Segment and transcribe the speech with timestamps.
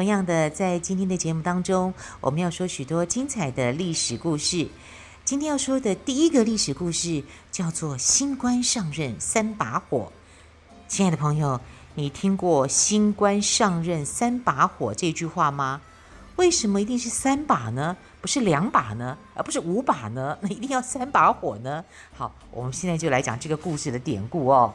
[0.00, 4.66] 同样的，在今天的节目当中，我们要说许多精彩的历史故事。
[5.26, 10.10] 今天要说的第一个历史故事叫做“新官上任三把火”。
[10.88, 11.60] 亲爱的朋友，
[11.96, 15.82] 你听过“新官上任三把火”这句话吗？
[16.36, 17.94] 为什么一定是三把呢？
[18.22, 19.18] 不是两把呢？
[19.34, 20.34] 而不是五把呢？
[20.40, 21.84] 那一定要三把火呢？
[22.16, 24.74] 好，我们现在就来讲这个故事的典故哦。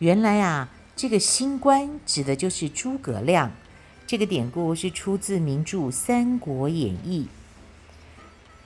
[0.00, 3.50] 原来啊，这个新官指的就是诸葛亮。
[4.06, 7.26] 这个典故是出自名著《三国演义》。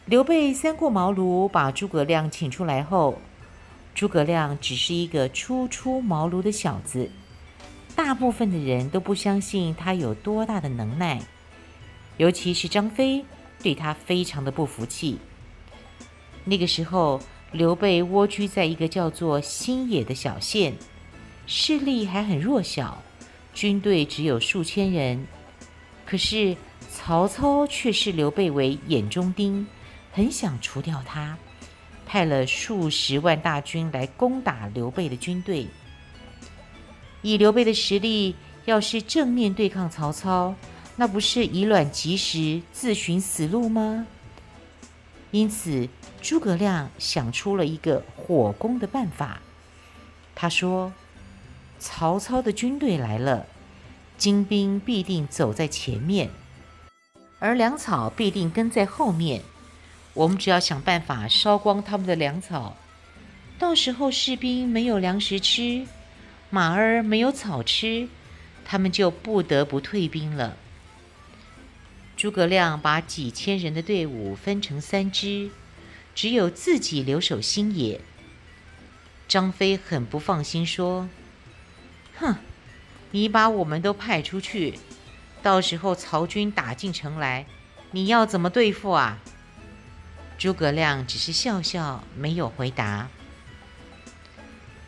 [0.04, 3.18] 刘备三顾茅庐，把诸葛亮请出来后，
[3.94, 7.10] 诸葛亮只是一个初出茅庐的小子，
[7.94, 11.20] 大部分的人都不相信他有多大的能耐，
[12.16, 13.24] 尤其是张飞
[13.62, 15.18] 对他非常的不服气。
[16.44, 17.20] 那个时候，
[17.52, 20.74] 刘备蜗居在一个叫做新野的小县，
[21.46, 23.02] 势力还很弱小，
[23.58, 25.26] 军队只有数千人，
[26.06, 26.56] 可是
[26.92, 29.66] 曹操却视刘备为眼中钉。
[30.12, 31.36] 很想除掉他，
[32.06, 35.66] 派了数十万大军来攻打刘备的军队。
[37.20, 40.54] 以刘备的实力，要是正面对抗曹操，
[40.94, 44.06] 那不是以卵击石、自寻死路吗？
[45.32, 45.88] 因此，
[46.22, 49.40] 诸葛亮想出了一个火攻的办法。
[50.36, 50.92] 他说
[51.78, 53.46] ：“曹操的军队来了，
[54.16, 56.30] 精兵必定走在前面，
[57.38, 59.42] 而粮草必定跟在后面。”
[60.14, 62.76] 我们只要想办法烧光他们的粮草，
[63.56, 65.86] 到时候士兵没有粮食吃，
[66.50, 68.08] 马儿没有草吃，
[68.64, 70.56] 他们就不得不退兵了。
[72.16, 75.52] 诸葛亮把几千人的队伍分成三支，
[76.16, 78.00] 只有自己留守新野。
[79.28, 81.08] 张飞很不放心，说
[82.18, 82.36] ：“哼，
[83.12, 84.78] 你把我们都派出去，
[85.42, 87.46] 到时候曹军打进城来，
[87.92, 89.18] 你要怎么对付啊？”
[90.38, 93.08] 诸葛亮只是笑笑，没有回答。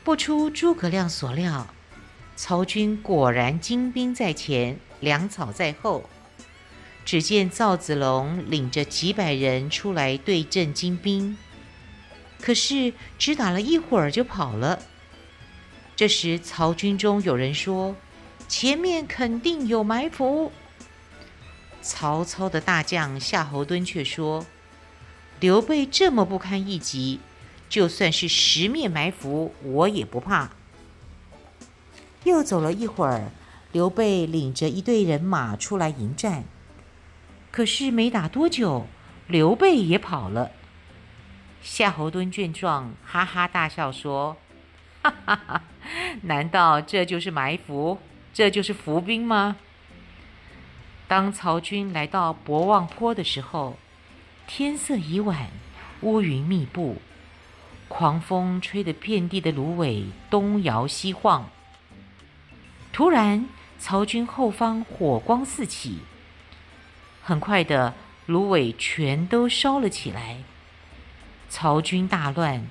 [0.04, 1.68] 不出诸葛亮所料，
[2.36, 6.08] 曹军果然精兵在前，粮草在后。
[7.04, 11.36] 只见赵子龙领着几百人出来对阵精兵，
[12.40, 14.78] 可是只打了一会儿就跑了。
[16.00, 17.94] 这时，曹军中有人说
[18.48, 20.50] ：“前面肯定有埋伏。”
[21.82, 24.46] 曹操的大将夏侯惇却说。
[25.40, 27.20] 刘备这么不堪一击，
[27.68, 30.52] 就算是十面埋伏，我也不怕。
[32.24, 33.30] 又走了一会儿，
[33.70, 36.44] 刘备领着一队人马出来迎战，
[37.50, 38.86] 可是没打多久，
[39.26, 40.50] 刘备也跑了。
[41.60, 44.38] 夏侯惇见状，哈哈大笑说
[45.04, 45.62] ：“哈哈哈，
[46.22, 47.98] 难道这就是埋伏？
[48.32, 49.56] 这就是伏兵吗？”
[51.08, 53.76] 当曹军来到博望坡的时候，
[54.46, 55.48] 天色已晚，
[56.02, 57.02] 乌云密布，
[57.88, 61.50] 狂风吹得遍地的芦苇东摇西晃。
[62.92, 63.48] 突然，
[63.78, 65.98] 曹军后方火光四起，
[67.22, 67.94] 很快的，
[68.26, 70.38] 芦苇全都烧了起来。
[71.48, 72.68] 曹军大乱，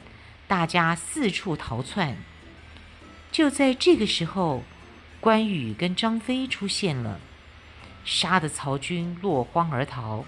[0.48, 2.18] 大家四处逃窜。
[3.32, 4.64] 就在这个时候，
[5.20, 7.20] 关羽跟张飞出现了，
[8.04, 10.26] 杀得曹军落荒而逃。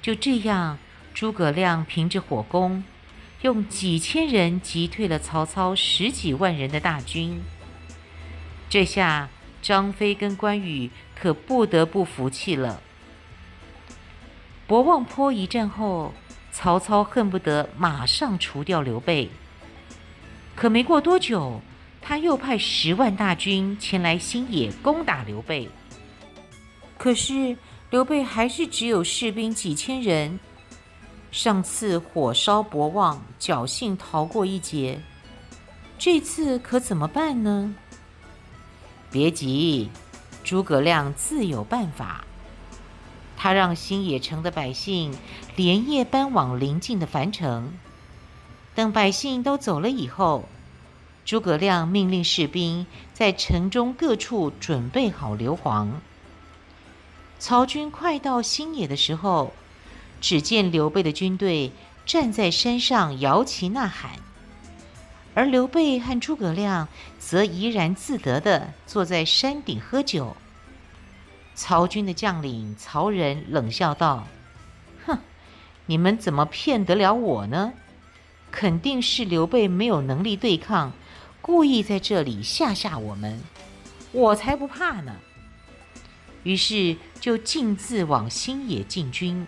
[0.00, 0.78] 就这样，
[1.12, 2.84] 诸葛亮凭着火攻，
[3.42, 7.42] 用几千人击退了曹操十几万人的大军。
[8.70, 9.28] 这下
[9.60, 12.80] 张飞跟关羽可不得不服气了。
[14.66, 16.14] 博望坡一战后，
[16.52, 19.30] 曹操恨不得马上除掉刘备。
[20.58, 21.60] 可没过多久，
[22.02, 25.68] 他又派十万大军前来新野攻打刘备。
[26.96, 27.56] 可是，
[27.90, 30.40] 刘备还是只有士兵几千人，
[31.30, 35.00] 上次火烧博望，侥幸逃过一劫，
[35.96, 37.76] 这次可怎么办呢？
[39.12, 39.90] 别急，
[40.42, 42.24] 诸葛亮自有办法。
[43.36, 45.14] 他让新野城的百姓
[45.54, 47.74] 连夜搬往邻近的樊城，
[48.78, 50.44] 等百姓都走了以后，
[51.24, 55.88] 诸葛亮命令士兵在城中各处准备好硫磺。
[57.40, 59.52] 曹军快到新野的时候，
[60.20, 61.72] 只见刘备的军队
[62.06, 64.12] 站在山上摇旗呐喊，
[65.34, 66.86] 而刘备和诸葛亮
[67.18, 70.36] 则怡然自得地坐在山顶喝酒。
[71.56, 74.28] 曹军的将领曹仁冷笑道
[75.04, 75.18] ：“哼，
[75.86, 77.72] 你们怎么骗得了我呢？
[78.50, 80.92] 肯定是刘备没有能力对抗，
[81.40, 83.40] 故意在这里吓吓我们。
[84.12, 85.16] 我才不怕呢！”
[86.44, 89.46] 于是就径自往新野进军。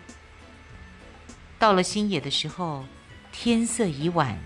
[1.57, 2.85] 到了新野的时候，
[3.31, 4.37] 天色已晚。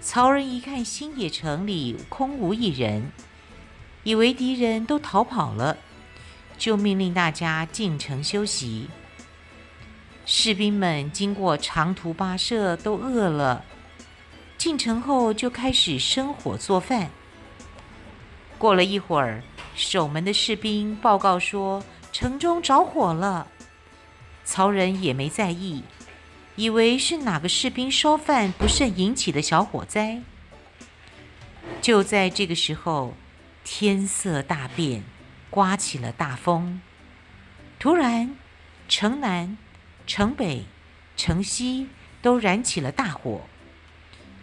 [0.00, 3.12] 曹仁一看新野城里空无一人，
[4.02, 5.76] 以为敌人都逃跑了，
[6.56, 8.88] 就命令大家进城休息。
[10.32, 13.64] 士兵们经过长途跋涉，都饿了，
[14.56, 17.10] 进城后就开始生火做饭。
[18.56, 19.42] 过了一会儿，
[19.74, 21.82] 守门的士兵报告说
[22.12, 23.48] 城中着火了，
[24.44, 25.82] 曹仁也没在意，
[26.54, 30.22] 以为是哪个士兵烧饭不慎引起的小火灾。
[31.82, 33.14] 就在这个时候，
[33.64, 35.02] 天色大变，
[35.50, 36.80] 刮起了大风，
[37.80, 38.36] 突然，
[38.88, 39.58] 城南、
[40.10, 40.64] 城北、
[41.16, 41.86] 城西
[42.20, 43.42] 都燃起了大火。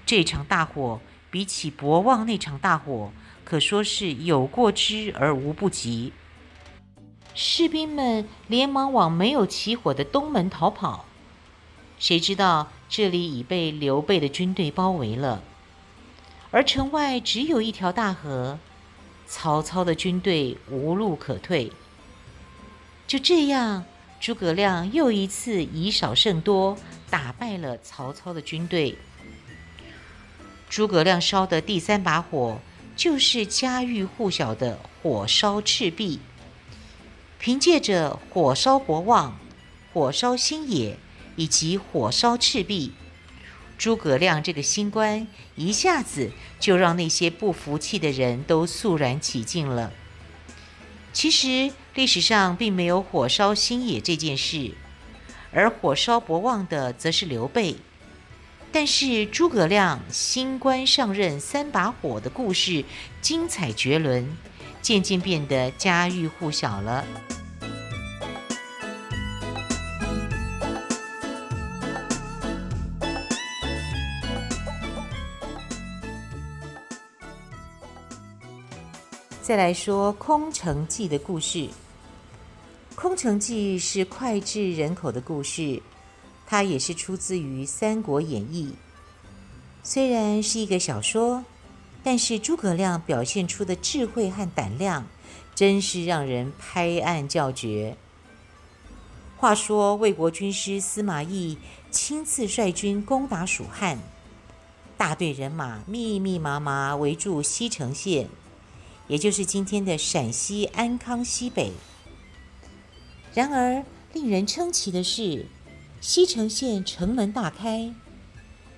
[0.06, 3.12] 这场大火比起博望那场大火，
[3.44, 6.14] 可说是有过之而无不及。
[7.36, 11.04] 士兵们连忙往没有起火的东门逃跑，
[12.00, 15.44] 谁知道这里已被刘备的军队包围了，
[16.50, 18.58] 而城外只有一条大河，
[19.26, 21.74] 曹操的军队无路可退。
[23.06, 23.84] 就这样，
[24.20, 26.78] 诸葛亮又一次以少胜多，
[27.10, 28.98] 打败了曹操的军队。
[30.70, 32.60] 诸葛亮烧的第三把火，
[32.96, 36.20] 就是家喻户晓的火烧赤壁，
[37.40, 39.40] 凭借着火烧博望、
[39.94, 40.98] 火烧新野
[41.36, 42.92] 以及火烧赤壁，
[43.78, 49.94] 诸葛亮这个新官一下子就让那些不服气的人都肃然起敬了。
[51.14, 54.76] 其实历史上并没有火烧新野这件事，
[55.52, 57.76] 而火烧博望的则是刘备。
[58.72, 62.86] 但是诸葛亮新官上任三把火的故事
[63.20, 64.38] 精彩绝伦，
[64.80, 67.04] 渐渐变得家喻户晓了。
[79.42, 81.68] 再来说空城计的故事。
[83.00, 85.84] 空城计是脍炙人口的故事。
[86.48, 88.74] 它也是出自于《三国演义》，
[89.84, 91.46] 虽然是一个小说，
[92.04, 95.06] 但是诸葛亮表现出的智慧和胆量，
[95.54, 97.96] 真是让人拍案叫绝。
[99.36, 101.60] 话说魏国军师司马懿
[101.92, 104.00] 亲自率军攻打蜀汉，
[104.98, 108.28] 大队人马密密麻麻围住西城县，
[109.08, 111.74] 也就是今天的陕西安康西北。
[113.38, 115.46] 然而，令人称奇的是，
[116.02, 117.94] 西城县城门大开，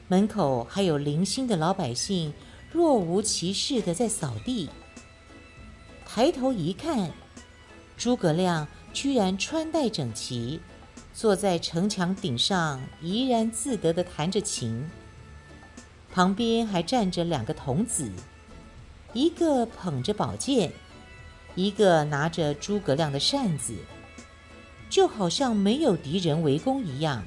[0.10, 2.34] 门口还有零星的老百姓
[2.70, 4.70] 若无其事的在扫地。
[6.06, 7.10] 抬头一看，
[7.96, 10.60] 诸葛亮居然穿戴整齐，
[11.13, 14.89] 坐在城墙顶上，怡然自得地弹着琴。
[16.12, 18.12] 旁边还站着两个童子，
[19.13, 20.74] 一个捧着宝剑，
[21.56, 23.74] 一个拿着诸葛亮的扇子。
[24.89, 27.24] 就好像没有敌人围攻一样。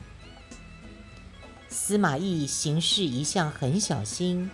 [1.68, 4.50] 司马懿行事一向很小心，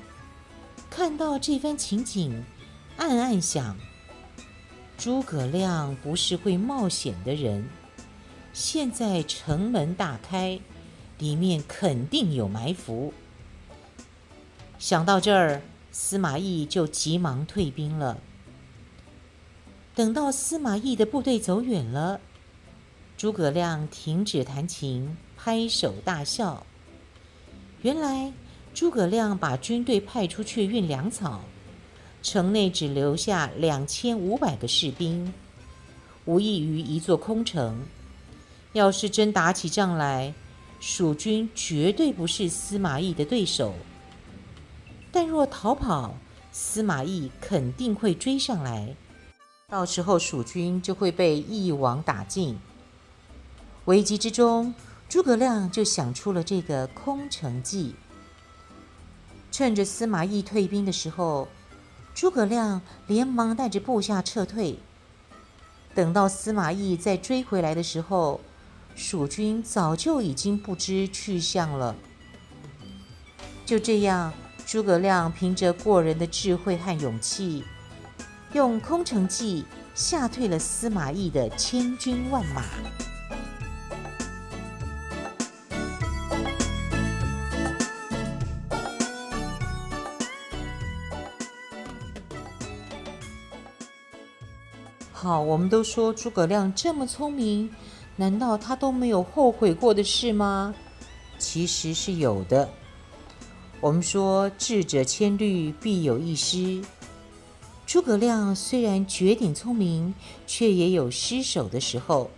[0.88, 2.44] 看到这番情景，
[2.96, 3.76] 暗暗想：
[4.96, 7.68] 诸葛亮不是会冒险的人，
[8.52, 10.60] 现在城门大开，
[11.18, 13.12] 里面肯定有埋伏。
[14.78, 18.18] 想到这儿，司马懿就急忙退兵了。
[19.96, 22.20] 等到司马懿的部队走远了。
[23.18, 26.64] 诸葛亮停止弹琴，拍手大笑。
[27.82, 28.32] 原来
[28.72, 31.40] 诸葛亮把军队派出去运粮草，
[32.22, 35.34] 城内只留下两千五百个士兵，
[36.26, 37.80] 无异于一座空城。
[38.72, 40.32] 要是真打起仗来，
[40.78, 43.74] 蜀军绝对不是司马懿的对手。
[45.10, 46.14] 但若逃跑，
[46.52, 48.94] 司马懿肯定会追上来，
[49.68, 52.56] 到时候蜀军就会被一网打尽。
[53.88, 54.74] 危急之中，
[55.08, 57.94] 诸葛亮就想出了这个空城计。
[59.50, 61.48] 趁着司马懿退兵的时候，
[62.14, 64.78] 诸葛亮连忙带着部下撤退。
[65.94, 68.42] 等到司马懿再追回来的时候，
[68.94, 71.96] 蜀军早就已经不知去向了。
[73.64, 74.34] 就这样，
[74.66, 77.64] 诸葛亮凭着过人的智慧和勇气，
[78.52, 79.64] 用空城计
[79.94, 82.62] 吓退了司马懿的千军万马。
[95.28, 97.68] 好，我们都说诸葛亮这么聪明，
[98.16, 100.74] 难道他都没有后悔过的事吗？
[101.38, 102.66] 其实是有的。
[103.82, 106.82] 我们说智者千虑，必有一失。
[107.86, 110.14] 诸葛亮虽然绝顶聪明，
[110.46, 112.30] 却也有失手的时候。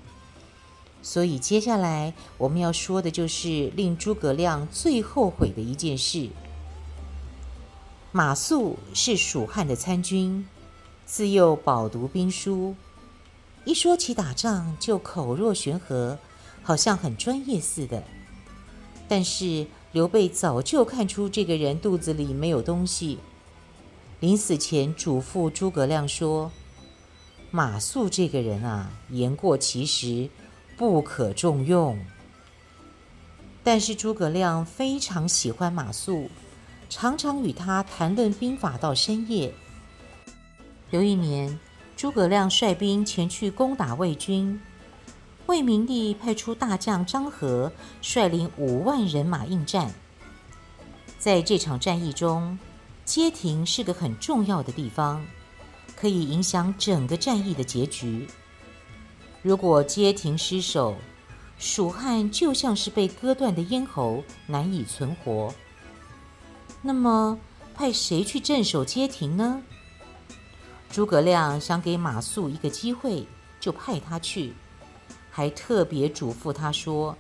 [1.01, 6.29] 所以接下来我们要说的就是令诸葛亮最后悔的一件事。
[8.11, 10.45] 马谡是蜀汉的参军。
[11.13, 12.77] 自幼饱读兵书，
[13.65, 16.17] 一说起打仗就口若悬河，
[16.63, 18.05] 好像很专业似的。
[19.09, 23.19] 但是刘备早就看出这个人肚子里没有东西，
[24.21, 26.53] 临死前嘱咐诸葛亮说
[27.51, 30.31] ：“马谡这个人啊，言过其实，
[30.77, 31.99] 不可重用。”
[33.65, 36.29] 但是诸葛亮非常喜欢马谡，
[36.89, 39.53] 常常与他谈论兵法到深夜。
[40.91, 41.57] 有一年，
[41.97, 44.61] 诸葛亮率兵前去攻打魏军，
[45.47, 47.71] 魏明帝派出大将张合
[48.03, 49.93] 率领五万人马应战。
[51.17, 52.59] 在这场战役中，
[53.05, 55.25] 街亭是个很重要的地方，
[55.95, 58.27] 可以影响整个战役的结局。
[59.43, 60.97] 如果街亭失守，
[61.57, 65.55] 蜀汉就像是被割断的咽喉，难以存活。
[66.83, 67.39] 那么，
[67.77, 69.63] 派谁去镇守街亭呢？
[70.91, 73.25] 诸葛亮想给马谡一个机会，
[73.61, 74.55] 就派他去，
[75.31, 77.17] 还特别嘱咐他说：“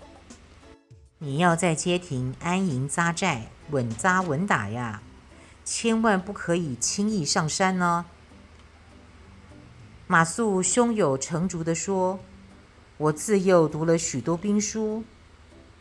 [1.18, 5.00] 你要在街亭安营扎寨，稳扎稳打呀，
[5.64, 8.06] 千万不可以轻易上山呢。”
[10.08, 12.18] 马谡胸有成竹地说
[12.98, 15.04] ：“我自幼读了许多兵书，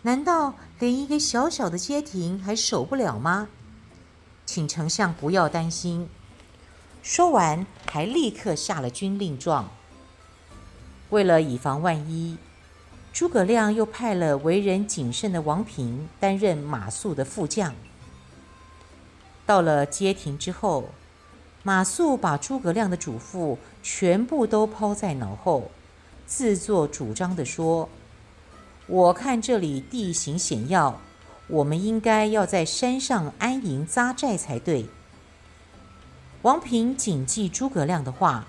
[0.03, 3.49] 难道连一个小小的街亭还守不了吗？
[4.45, 6.07] 请丞相不要担心。”
[7.01, 9.69] 说完，还立刻下了军令状。
[11.09, 12.37] 为了以防万一，
[13.11, 17.73] 诸葛亮又派了为人谨慎的王平担任马谡的副将。
[19.45, 20.89] 到了街亭之后，
[21.63, 25.71] 马谡把诸葛亮的嘱咐全部都抛在脑后，
[26.27, 27.89] 自作主张地说
[28.85, 31.01] ：“我看这里地形险要，
[31.47, 34.85] 我们应该要在山上安营扎寨才对。”
[36.41, 38.47] 王平谨记诸葛亮的话，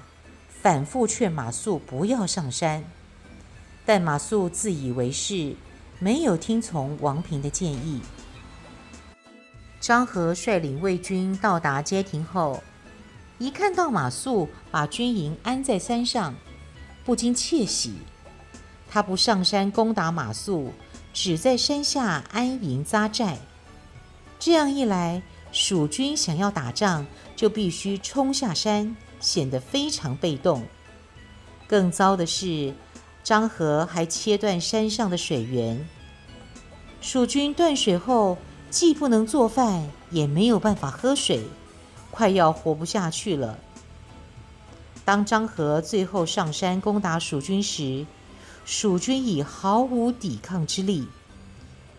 [0.49, 2.85] 反复劝马谡不要上山，
[3.85, 5.56] 但马谡自以为是，
[5.99, 8.00] 没有听从王平的建议。
[9.80, 12.62] 张合率领魏军到达街亭后，
[13.38, 16.37] 一看到马谡把军营安在山上，
[17.04, 17.94] 不禁窃喜。
[18.88, 20.70] 他不上山攻打马谡，
[21.12, 23.38] 只在山下安营扎寨。
[24.38, 30.64] 这样一来，蜀军想要打仗，就必须冲下山，显得非常被动。
[31.66, 32.75] 更糟的是，
[33.23, 35.88] 张合还切断山上的水源。
[37.00, 38.38] 蜀军断水后，
[38.71, 41.42] 既不能做饭，也没有办法喝水，
[42.11, 43.59] 快要活不下去了。
[45.04, 48.07] 当张合最后上山攻打蜀军时，
[48.64, 51.09] 蜀军已毫无抵抗之力，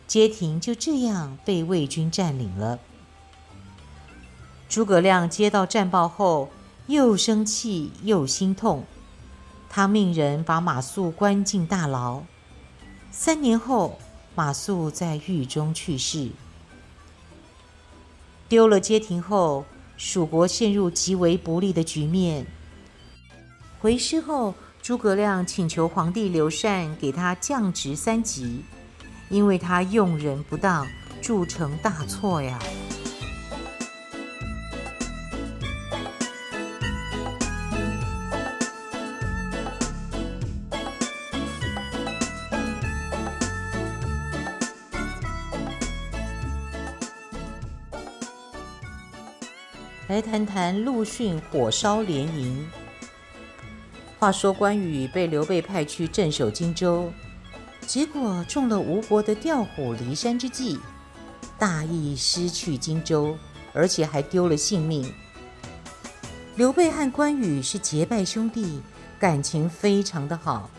[0.07, 2.79] 街亭就这样被魏军占领了。
[4.71, 6.49] 诸葛亮接到战报后，
[6.87, 8.85] 又生气又心痛，
[9.69, 12.23] 他命人把马谡关进大牢。
[13.11, 13.99] 三年后，
[14.33, 16.29] 马谡在狱中去世。
[18.47, 19.65] 丢了街亭后，
[19.97, 22.47] 蜀国陷入极为不利的局面。
[23.81, 28.63] 回师后，诸葛亮请求皇帝刘禅给他降职三级，
[29.27, 30.87] 因为他用人不当，
[31.21, 32.57] 铸成大错呀。
[50.11, 52.67] 来谈谈陆逊火烧连营。
[54.19, 57.09] 话说关羽被刘备派去镇守荆州，
[57.87, 60.77] 结果中了吴国的调虎离山之计，
[61.57, 63.37] 大意失去荆州，
[63.71, 65.09] 而且还丢了性命。
[66.57, 68.81] 刘备和关羽是结拜兄弟，
[69.17, 70.69] 感情非常的好。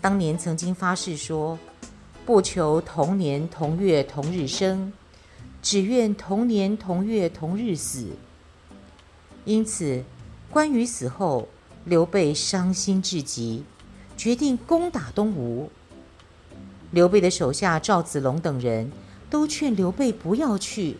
[0.00, 1.56] 当年曾经发誓说，
[2.26, 4.92] 不求同年同月同日生，
[5.62, 8.08] 只愿同年同月同日死。
[9.44, 10.04] 因此，
[10.50, 11.48] 关羽死后，
[11.84, 13.64] 刘备伤心至极，
[14.16, 15.70] 决定攻打东吴。
[16.90, 18.90] 刘备的手下赵子龙等人
[19.30, 20.96] 都劝刘备不要去，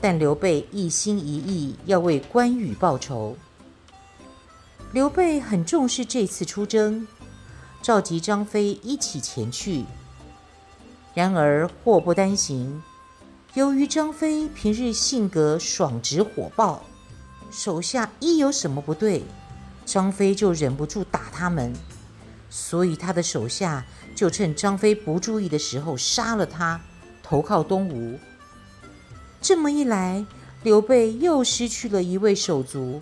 [0.00, 3.36] 但刘备一心一意要为关羽报仇。
[4.92, 7.06] 刘备很重视这次出征，
[7.80, 9.84] 召集张飞一起前去。
[11.14, 12.82] 然而祸不单行，
[13.54, 16.84] 由于张飞平日性格爽直火爆，
[17.50, 19.22] 手下一有什么不对，
[19.84, 21.72] 张飞就忍不住打他们，
[22.50, 23.84] 所以他的手下。
[24.14, 26.80] 就趁张飞不注意的时候杀了他，
[27.22, 28.18] 投靠东吴。
[29.40, 30.26] 这么一来，
[30.64, 33.00] 刘备又失去了一位手足。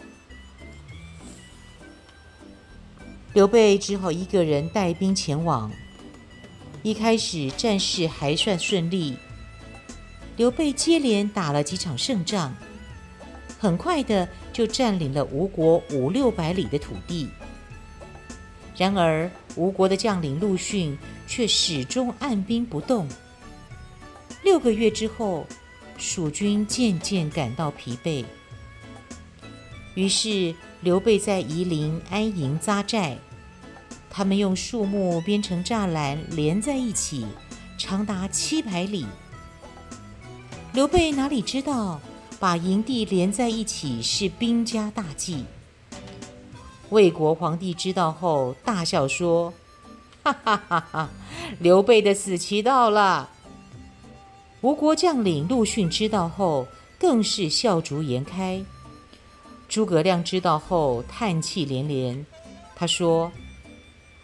[3.32, 5.72] 刘备只好一个人带兵前往。
[6.82, 9.16] 一开始战事还算顺利，
[10.36, 12.54] 刘备接连打了几场胜仗，
[13.58, 17.28] 很快的就占领了吴国五六百里的土地。
[18.76, 20.96] 然而，吴国的将领陆逊
[21.26, 23.08] 却始终按兵不动。
[24.42, 25.46] 六个月之后，
[25.96, 28.24] 蜀军渐渐感到疲惫，
[29.94, 33.16] 于是刘备在夷陵安营扎寨。
[34.10, 37.26] 他们用树木编成栅栏，连在一起，
[37.78, 39.06] 长达七百里。
[40.74, 41.98] 刘备哪里知道，
[42.38, 45.44] 把营地连在一起是兵家大忌。
[46.90, 49.52] 魏国皇帝知道后，大笑说
[50.22, 51.10] ：“哈哈哈哈！
[51.58, 53.30] 刘备的死期到了。”
[54.62, 56.66] 吴国将领陆逊知道后，
[56.98, 58.64] 更是笑逐颜开。
[59.68, 62.24] 诸葛亮知道后，叹气连连。
[62.76, 63.32] 他说：“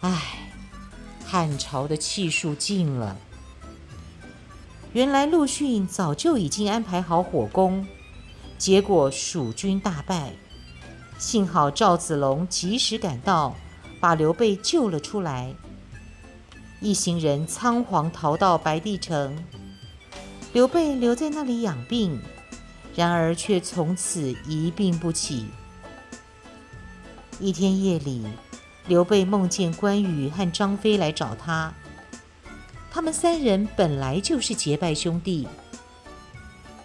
[0.01, 0.51] 唉，
[1.25, 3.17] 汉朝的气数尽了。”
[4.93, 7.85] 原来陆逊早就已经安排好火攻，
[8.63, 10.31] 结果蜀军大败。
[11.17, 13.53] 幸好赵子龙及时赶到，
[13.99, 15.53] 把刘备救了出来。
[16.79, 19.37] 一行人仓皇逃到白帝城，
[20.53, 22.17] 刘备留在那里养病，
[22.95, 25.47] 然而却从此一病不起。
[27.41, 28.25] 一天夜里，
[28.87, 31.73] 刘备梦见关羽和张飞来找他，
[32.89, 35.49] 他们三人本来就是结拜兄弟。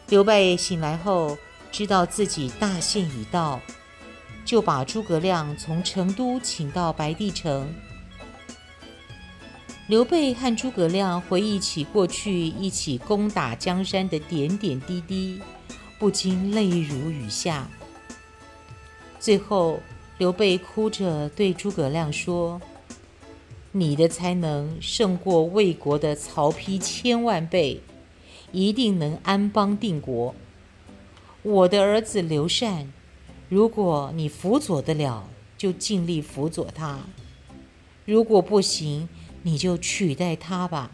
[0.09, 1.39] 刘备醒来后，
[1.71, 3.61] 知道自己大限已到。
[4.45, 7.71] 就把诸葛亮从成都请到白帝城。
[9.89, 15.39] 刘备和诸葛亮回忆起过去一起攻打江山的点点滴滴，
[15.99, 17.69] 不禁泪如雨下。
[19.21, 19.81] 最后，
[20.17, 22.59] 刘备哭着对诸葛亮说
[23.73, 27.83] ：“你的才能胜过魏国的曹丕千万倍，
[28.51, 30.35] 一定能安邦定国。
[31.43, 32.93] 我的儿子刘禅。”
[33.49, 36.99] 如果你辅佐得了，就尽力辅佐他；
[38.05, 39.09] 如果不行，
[39.43, 40.91] 你就取代他吧。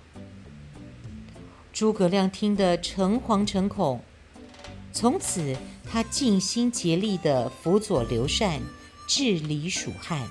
[1.72, 4.00] 诸葛亮听得诚惶诚恐，
[4.92, 8.60] 从此他尽心竭力地辅佐刘禅，
[9.08, 10.28] 治理蜀汉。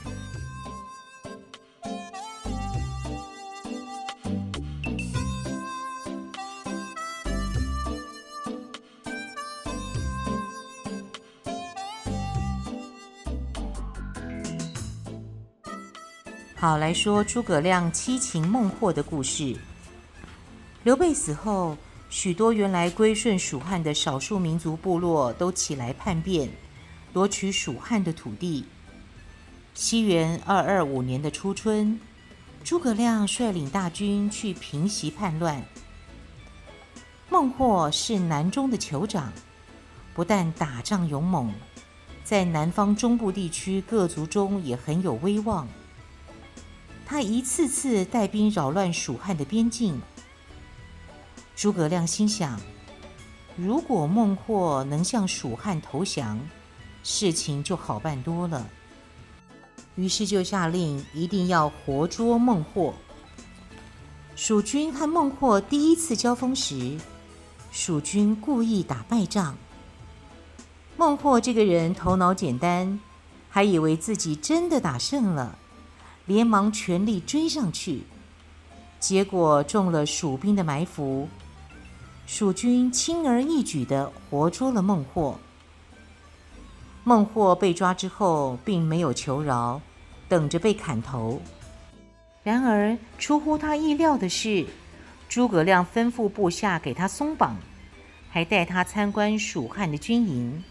[16.63, 19.53] 好，来说诸葛亮七擒孟获的故事。
[20.85, 21.75] 刘备死后，
[22.09, 26.49] 许多原来归顺蜀汉的少数民族部落都起来叛变，
[27.11, 28.63] 夺取蜀汉的土地。
[29.73, 31.99] 西元二二五年的初春，
[32.63, 35.61] 诸葛亮率领大军去平息叛乱。
[37.29, 39.33] 孟获是南中的酋长，
[40.13, 41.51] 不但打仗勇猛，
[42.23, 45.67] 在南方中部地区各族中也很有威望。
[47.13, 50.01] 他一次次带兵扰乱蜀汉的边境。
[51.55, 52.59] 诸葛亮心想，
[53.55, 56.39] 如果孟获能向蜀汉投降，
[57.03, 58.67] 事情就好办多了。
[59.93, 62.95] 于是就下令一定要活捉孟获。
[64.35, 66.97] 蜀军和孟获第一次交锋时，
[67.71, 69.55] 蜀军故意打败仗。
[70.97, 72.99] 孟获这个人头脑简单，
[73.51, 75.59] 还以为自己真的打胜了。
[76.25, 78.03] 连忙全力追上去，
[78.99, 81.27] 结果中了蜀兵的埋伏，
[82.25, 85.37] 蜀军轻而易举地活捉了孟获。
[87.03, 89.81] 孟获被抓之后，并没有求饶，
[90.29, 91.41] 等着被砍头。
[92.43, 94.65] 然而，出乎他意料的是，
[95.27, 97.57] 诸葛亮吩咐部下给他松绑，
[98.29, 100.63] 还带他参观蜀汉的军营。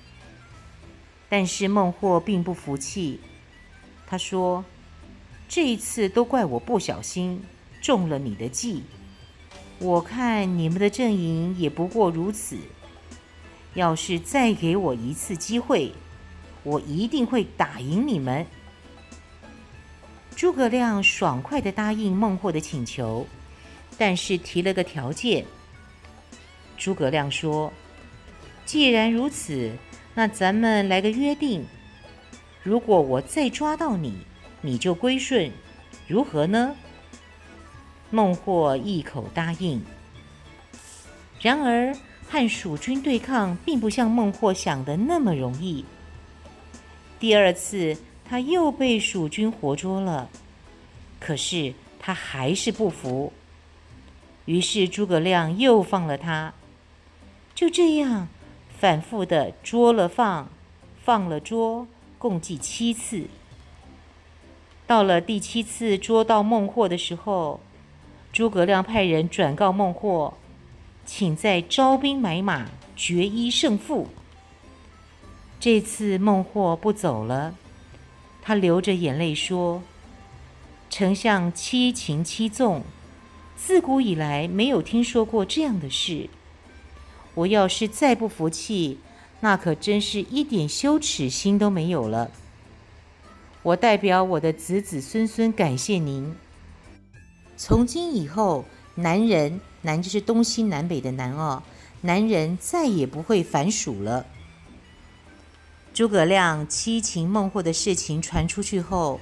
[1.28, 3.20] 但是孟获并不服气，
[4.06, 4.64] 他说
[5.54, 7.42] ：“这一次都怪我不小心
[7.82, 8.84] 中了你的计。
[9.80, 12.56] 我看你们的阵营也不过如此。
[13.74, 15.92] 要是再给我一次机会，
[16.62, 18.46] 我一定会打赢你们。”
[20.34, 23.26] 诸葛亮爽快的答应孟获的请求，
[23.98, 25.44] 但是提了个条件。
[26.78, 27.70] 诸葛亮说
[28.64, 29.76] ：“既然如此。”
[30.16, 31.66] 那咱们来个约定，
[32.62, 34.14] 如果我再抓到你，
[34.62, 35.52] 你就归顺，
[36.06, 36.74] 如何呢？
[38.10, 39.82] 孟获一口答应。
[41.40, 41.94] 然而
[42.28, 45.84] 和蜀军对抗，并不像孟获想的那么容易。
[47.18, 50.30] 第二次，他又被蜀军活捉了，
[51.18, 53.32] 可是他还是不服。
[54.44, 56.54] 于是诸葛亮又放了他，
[57.54, 58.28] 就这样。
[58.78, 60.48] 反复的捉了放，
[61.04, 61.86] 放了捉，
[62.18, 63.26] 共计七次。
[64.92, 67.60] 到了第七次捉到孟获的时候，
[68.30, 70.34] 诸葛亮派人转告孟获，
[71.06, 74.08] 请再招兵买马，决一胜负。
[75.58, 77.54] 这次孟获不走了，
[78.42, 79.82] 他流着眼泪说
[80.90, 82.82] ：“丞相七擒七纵，
[83.56, 86.28] 自古以来没有听说过这样的事。”
[87.32, 88.98] 我要是再不服气，
[89.40, 92.30] 那可真是一点羞耻心都没有了。
[93.62, 96.34] 我代表我的子子孙孙感谢您。
[97.56, 98.64] 从今以后，
[98.96, 101.62] 南人，南就是东西南北的南哦，
[102.00, 104.26] 南人再也不会反蜀了。
[105.94, 109.20] 诸葛亮七擒孟获的事情传出去后，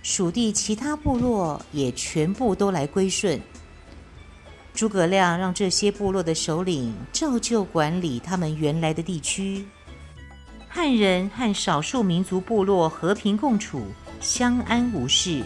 [0.00, 3.40] 蜀地其他部落也全部都来归顺。
[4.72, 9.66] 诸葛亮让这些部落的首领照旧管理他们原来的地区，
[10.74, 13.88] 汉人和少数民族部落和平共处，
[14.22, 15.44] 相安无事。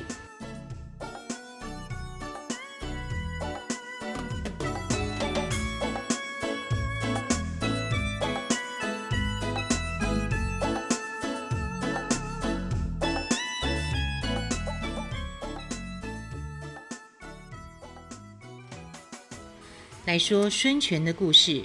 [20.04, 21.64] 来说孙权的故事。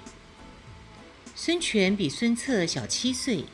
[1.44, 3.46] 孙权比孙策小七岁。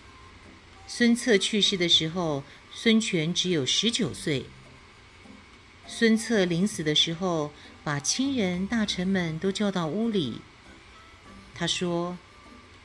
[0.88, 4.46] 孙策去世的时候，孙权只有十九岁。
[5.88, 7.54] 孙策临死的时候，
[7.86, 10.42] 把亲人、大臣们都叫到屋里。
[11.56, 12.18] 他说：“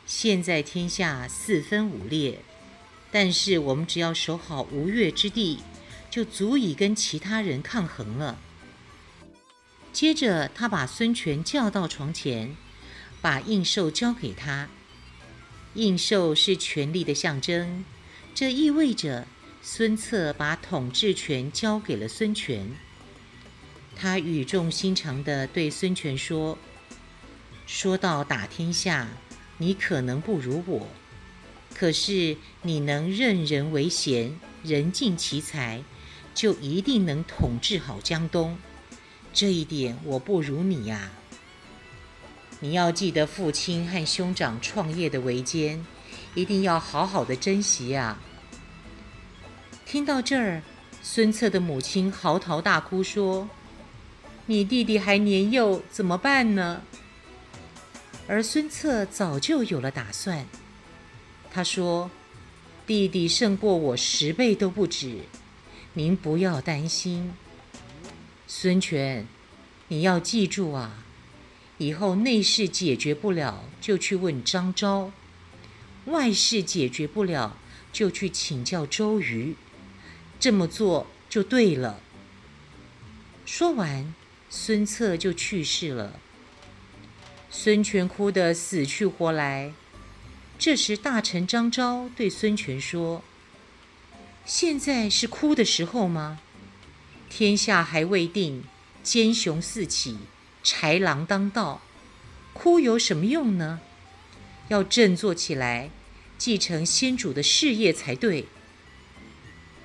[0.07, 2.39] 现在天下四分五裂，
[3.11, 5.59] 但是我们只要守好吴越之地，
[6.13, 8.39] 就足以跟其他人抗衡了。”
[9.93, 12.55] 接着，他把孙权叫到床前，
[13.21, 14.69] 把印綬交给他。
[15.75, 17.85] 印綬是权力的象征，
[18.35, 19.27] 这意味着
[19.63, 22.71] 孙策把统治权交给了孙权。
[23.97, 26.59] 他语重心长地对孙权说
[27.67, 29.09] ：“说到打天下，
[29.59, 30.89] 你可能不如我，
[31.75, 35.83] 可是你能任人唯贤，人尽其才，
[36.35, 38.59] 就一定能统治好江东。”
[39.33, 41.11] 这一点我不如你呀！
[42.63, 45.85] 你要记得父亲和兄长创业的维艰，
[46.37, 48.21] 一定要好好的珍惜呀！
[49.85, 50.63] 听到这儿，
[51.03, 53.51] 孙策的母亲嚎啕大哭说
[54.47, 56.83] ：“你弟弟还年幼，怎么办呢？”
[58.29, 60.47] 而孙策早就有了打算，
[61.51, 62.13] 他说
[62.87, 65.23] ：“弟弟胜过我十倍都不止，
[65.95, 67.35] 您不要担心。”
[68.47, 69.27] 孙权，
[69.89, 71.03] 你要记住啊！
[71.83, 75.11] 以后内事解决不了，就去问张昭；
[76.05, 77.59] 外事解决不了，
[77.93, 79.57] 就去请教周瑜。
[80.39, 82.01] 这么做就对了。
[83.45, 84.15] 说完，
[84.49, 86.21] 孙策就去世了。
[87.51, 89.73] 孙权哭得死去活来。
[90.57, 93.25] 这时，大臣张昭对孙权说
[94.47, 96.39] ：“现在是哭的时候吗？”
[97.29, 98.63] 天下还未定，
[99.03, 100.19] 奸雄四起，
[100.65, 101.83] 豺狼当道，
[102.53, 103.81] 哭有什么用呢？
[104.69, 105.91] 要振作起来，
[106.39, 108.47] 继承先主的事业才对。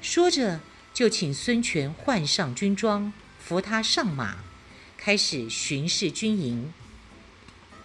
[0.01, 0.61] 说着，
[0.93, 4.37] 就请孙权换上军装，扶他上马，
[4.95, 6.71] 开始巡视军营。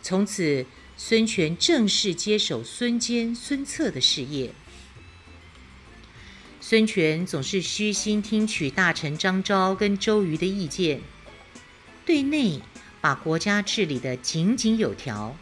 [0.02, 4.52] 从此，孙权正式接手孙坚、孙策的事业。
[6.60, 11.00] 孙权总是虚心听取大臣张昭跟周瑜的意见，
[12.06, 12.60] 对内
[13.02, 15.36] 把国家治理得井井有条，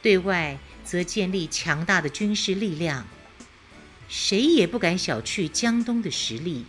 [0.00, 3.06] 对外则建立强大的军事力量，
[4.08, 6.64] 谁也不敢小觑江东的实力。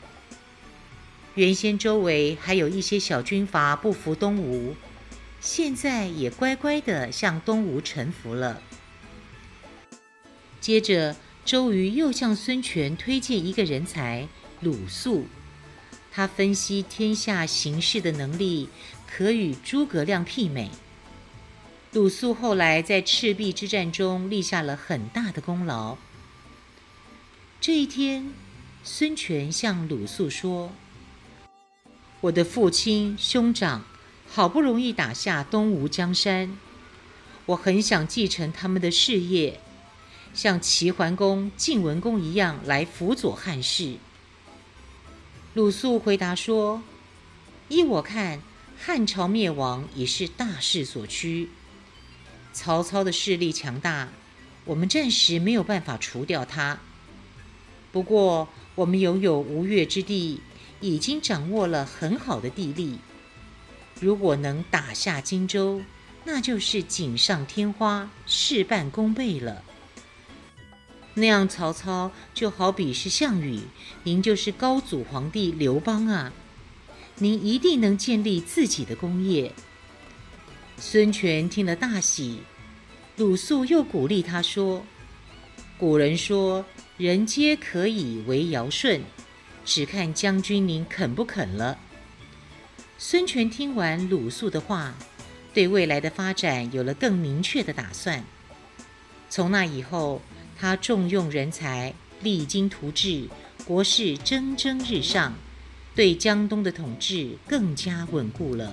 [1.36, 4.76] 原先周围还有一些小军阀不服东吴，
[5.40, 8.62] 现在也乖乖地向东吴臣服了。
[10.60, 11.16] 接着。
[11.48, 14.28] 周瑜又向孙权推荐一个人才
[14.60, 15.28] 鲁肃，
[16.12, 18.68] 他分析天下形势的能力
[19.18, 20.70] 可与诸葛亮媲美。
[21.92, 25.98] 鲁肃后来在赤壁之战中立下了很大的功劳。
[27.60, 28.32] 这一天，
[28.84, 30.72] 孙权向鲁肃说
[32.22, 33.84] ：“我的父亲兄长
[34.28, 36.56] 好不容易打下东吴江山，
[37.48, 39.60] 我很想继承他们的事业。”
[40.36, 43.96] 像齐桓公、晋文公一样来辅佐汉室。
[45.56, 46.84] 鲁肃回答说
[47.70, 48.44] ：“依我看，
[48.80, 51.50] 汉朝灭亡已是大势所趋。
[52.54, 54.10] 曹操的势力强大，
[54.66, 56.80] 我们暂时没有办法除掉他。
[57.92, 60.42] 不过，我们拥有吴越之地，
[60.80, 63.00] 已经掌握了很好的地利。
[64.00, 65.82] 如果能打下荆州，
[66.26, 69.64] 那就是锦上添花，事半功倍了。”
[71.16, 73.62] 那样，曹操就好比是项羽，
[74.04, 76.32] 您就是高祖皇帝刘邦啊！
[77.20, 79.52] 您一定能建立自己的功业。
[80.78, 82.42] 孙权听了大喜，
[83.16, 84.86] 鲁肃又鼓励他说
[85.80, 86.64] ：“古人说，
[86.98, 89.02] 人皆可以为尧舜，
[89.66, 91.80] 只看将军您肯不肯了。”
[93.00, 94.94] 孙权听完鲁肃的话，
[95.56, 98.24] 对未来的发展有了更明确的打算。
[99.28, 100.22] 从那以后，
[100.56, 103.28] 他重用人才，励精图治，
[103.66, 105.34] 国势蒸蒸日上，
[105.98, 108.72] 对江东的统治更加稳固了。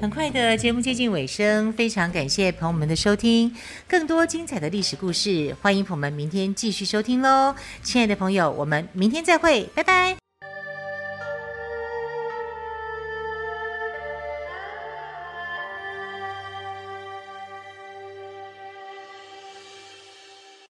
[0.00, 3.54] 很快的节目接近尾声，非常感谢朋友们的收听。
[3.86, 7.54] 更多精彩的历史故事，欢迎朋友们明天继续收听喽！
[7.84, 10.27] 亲爱的朋友，我们明天再会，拜拜。